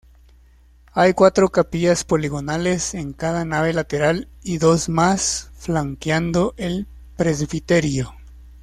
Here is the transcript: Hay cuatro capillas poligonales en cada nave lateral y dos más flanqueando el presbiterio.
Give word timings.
Hay 0.93 1.13
cuatro 1.13 1.49
capillas 1.49 2.03
poligonales 2.03 2.95
en 2.95 3.13
cada 3.13 3.45
nave 3.45 3.71
lateral 3.71 4.29
y 4.41 4.57
dos 4.57 4.89
más 4.89 5.51
flanqueando 5.59 6.55
el 6.57 6.87
presbiterio. 7.15 8.11